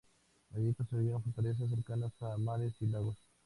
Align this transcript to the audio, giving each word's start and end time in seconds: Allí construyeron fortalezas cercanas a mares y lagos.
Allí 0.55 0.73
construyeron 0.73 1.21
fortalezas 1.21 1.69
cercanas 1.69 2.11
a 2.23 2.35
mares 2.35 2.73
y 2.81 2.87
lagos. 2.87 3.19